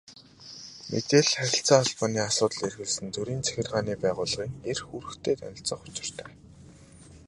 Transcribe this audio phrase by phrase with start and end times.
[0.91, 6.29] Мэдээлэл, харилцаа холбооны асуудал эрхэлсэн төрийн захиргааны байгууллагын эрх үүрэгтэй танилцах учиртай.